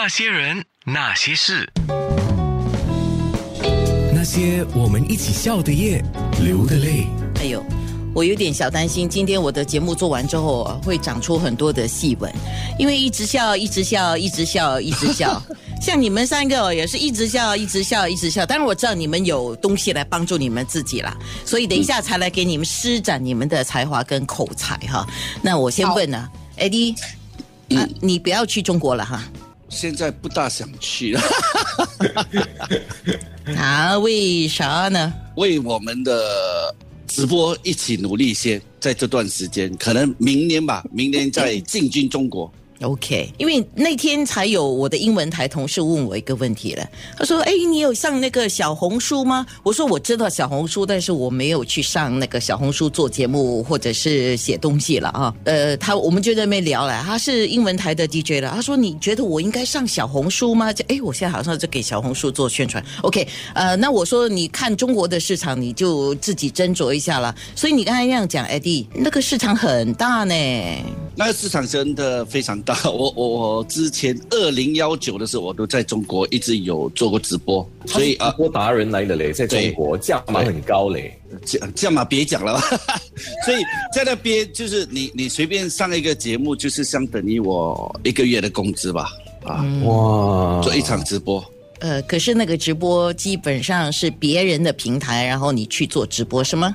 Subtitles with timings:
[0.00, 1.68] 那些人，那些事，
[4.14, 6.00] 那些我们一起笑的夜，
[6.40, 7.08] 流的泪。
[7.40, 7.60] 哎呦，
[8.14, 12.32] 我有点小担心，今天我的节目做完之后啊会长出很多的细纹，
[12.78, 15.42] 因为一直笑，一直笑，一直笑，一直笑。
[15.82, 18.46] 像你们三个哦也是一直笑，一直笑，一直笑。
[18.46, 25.04] 当然我知道你们有东西来帮助你们自己啦，所以等一下才来给你们施展你们的才华跟口才哈。
[25.42, 26.94] 那我先问呢，艾迪，
[27.74, 29.24] 啊，你不要去中国了哈。
[29.78, 31.22] 现在不大想去了，
[33.56, 35.14] 啊，为啥呢？
[35.36, 36.74] 为我们的
[37.06, 42.52] 直播一起努力先，在这段时间，可能明年吧，明年再进军中国。
[42.82, 62.84] OK，因为那天才有我的英文台同事问我一个问题了，他说：“哎，你有上那个小红书吗？”我说：“我知道小红书，但是我没有去上那个小红书做节目或者是写东西了啊。”呃，他我们就在那边聊了，他是英文台的 DJ 了，他说：“你觉得我应该上小红书吗？”就哎，我现在好像在给小红书做宣传。
[63.02, 67.34] OK，呃，那我说你看中国的市场，你就自己斟酌一下了。
[67.56, 70.34] 所以你刚才那样讲，艾迪，那个市场很大呢。
[71.18, 81.18] 那个市场真的非常大， 我我我之前二零幺九的时候，我都在中国一直有做过直播，所以啊直，播达人来的嘞，在中国价码很高嘞。
[81.44, 82.60] 这这样嘛，别讲了吧。
[83.44, 83.60] 所以
[83.92, 89.10] 在那边就是你你随便上一个节目，就是相等于我一个月的工资吧。
[89.44, 91.44] 啊，哇，做一场直播，
[91.80, 96.74] 呃，可是那个直播基本上是别人的平台，然后你去做直播是吗？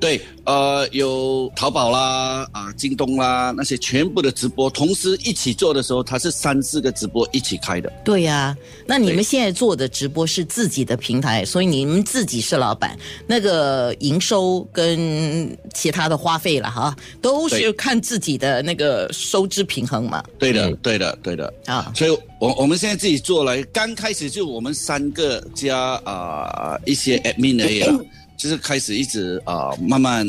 [0.00, 7.92] 对，呃，有淘宝啦，啊，京东啦，那些全部的直播同时一起做的时候，它是三四个直播一起开的。
[8.02, 8.56] 对呀、
[8.86, 20.24] 那你们对现在做的直播是自己的平台，所以你们自己是老板，那个营收跟其他的花费了哈，都是看自己的那个收支平衡嘛。
[20.38, 21.52] 对的，嗯对的，对的。
[21.66, 28.02] 啊，所以我我们现在自己做了，刚开始就我们三个加啊、一些 admin 而已了，
[28.40, 30.26] 就是开始一直啊、慢慢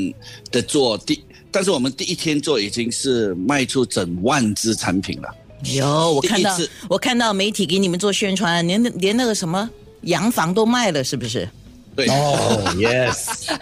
[0.52, 5.30] 的做第，但是我们第一天做已经是卖出整万只产品了。
[5.74, 6.58] 有我看到
[6.90, 9.70] 我看到媒体给你们做宣传，连连那个什么
[10.02, 11.48] 洋房都卖了，是不是？
[11.96, 13.56] 对，哦，yes，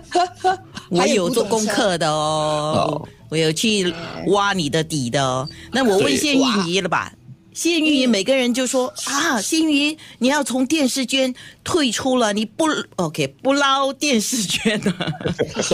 [0.88, 3.92] 我还有有做功课的哦哦，我有去
[4.28, 5.46] 挖你的底的哦。
[5.72, 7.12] 那我问一下玉仪了吧？
[7.54, 11.32] 谢玉仪每个人就说啊，谢玉仪你要从电视圈
[11.62, 12.66] 退出了，你不
[12.96, 14.92] OK 不捞电视圈了。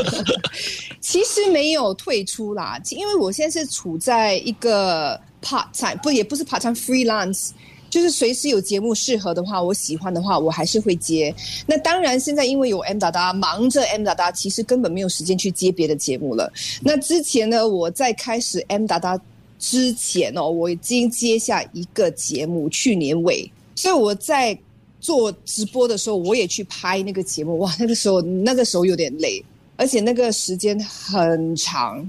[1.00, 7.48] 其实没有退出啦，因为我现在是处在一个 part time，不也不是 part time freelance，
[7.88, 11.34] 就是随时有节目适合的话，我喜欢的话，我还是会接。
[11.66, 16.52] 那当然，现在因为有 M 达达，忙着 M 达达，其实根本没有时间去接别的节目了。
[16.82, 19.18] 那之前呢，我在开始 M 达达
[19.60, 24.58] 之前哦，我已经接下一个节目，去年尾，所以我在
[24.98, 27.58] 做直播的时候，我也去拍那个节目。
[27.58, 29.44] 哇，那个时候那个时候有点累，
[29.76, 32.08] 而且那个时间很长，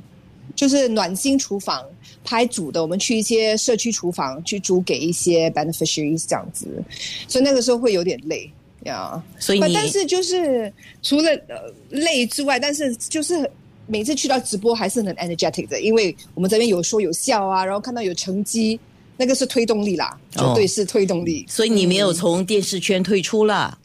[0.55, 1.85] 就是暖心厨房
[2.23, 6.67] 拍煮的，我们去一些社区厨房去煮给一些 beneficiaries 这样子，
[7.27, 8.49] 所以那个时候会有点累
[8.83, 9.21] 呀。
[9.39, 13.49] 所以但是就是除了呃累之外，但是就是
[13.87, 18.79] 每次去到直播还是很 energetic 的，因为我们这边有说有笑啊，然后看到有成绩，
[19.17, 21.45] 那个是推动力啦，绝哦对是推动力。
[21.49, 23.77] 所以你没有从电视圈退出了。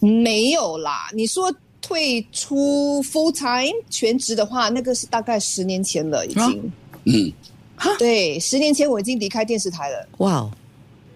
[0.00, 6.72] 没有啦，你说退出 full time 全职的话，那个是大概十年前了，已经。
[7.04, 7.32] 嗯，
[7.98, 10.50] 对，十年前我已经离开电视台了，哇哦，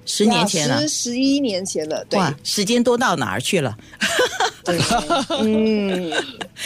[0.04, 1.10] 十年前了十。
[1.10, 3.76] 十一年前了，对，哇，时间都到哪儿去了？
[4.62, 4.78] 对，
[5.40, 6.12] 嗯，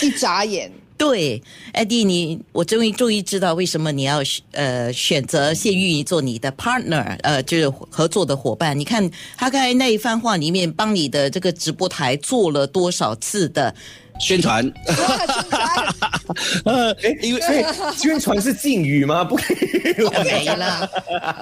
[0.02, 4.22] 一眨眼，对，艾迪，你我终于终于知道为什么你要
[4.52, 8.78] 呃选择谢玉仪做你的 partner，呃，就是合作的伙伴。
[8.78, 13.74] 你看他刚才那一番话里面，帮你的这个直播台做了多少次的
[14.20, 14.72] 宣传，
[16.64, 17.64] 呃，因为所以
[17.96, 19.22] 宣传是禁语吗？
[19.24, 19.58] 不可以。
[20.24, 20.88] 没了，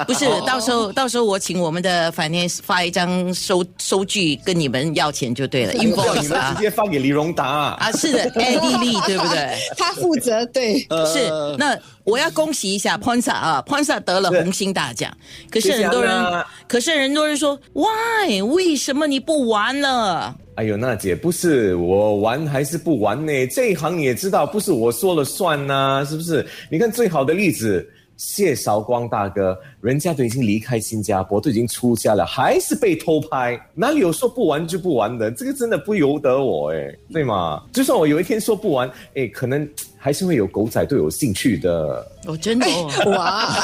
[0.07, 7.47] 不是，到时候到时候我请我们的 finance 发一张收收据跟你们要钱就对了，invoice 们直啊接发给李荣达。
[7.47, 9.57] 啊，是的，艾迪丽对不对？
[9.79, 10.81] 他负责，对，
[11.13, 15.11] 是，那我要恭喜一下 Ponsa 啊，Ponsa 得了红星大奖。
[15.51, 18.43] 可是很多人可是很多人说，Why？
[18.43, 20.35] 为什么你不玩了？
[20.57, 23.33] 哎呦，娜姐，不是我玩还是不玩呢？
[23.47, 26.47] 这一行你也知道，不是我说了算呐、是不是？
[26.71, 27.89] 你看最好的例子，
[28.19, 35.31] 谢韶光大哥，人家都已经离开新加坡，都已经出家了，还是被偷拍，哪里有说不玩就不玩的？
[35.31, 37.63] 这个真的不由得我诶，对吗？
[37.73, 39.67] 就算我有一天说不玩，诶，可能
[40.05, 42.05] 还是会有狗仔对有兴趣的。
[42.25, 42.91] 哦，真的哦。
[43.13, 43.57] 哇，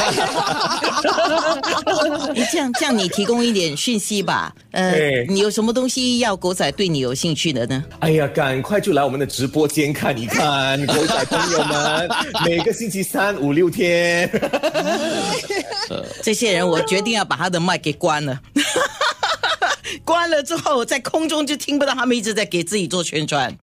[2.32, 4.54] 你这样这样，你提供一点讯息吧。
[4.70, 7.84] 呃，你有什么东西要狗仔对你有兴趣的呢？
[7.98, 12.08] 哎呀，赶快就来我们的直播间看一看， 狗仔朋友们，
[12.44, 14.30] 每个星期三五六天。
[16.22, 18.40] 这些人，我决定要把他的麦给关了。
[20.04, 23.52] 关了之后，在空中就听不到他们一直在给自己做宣传。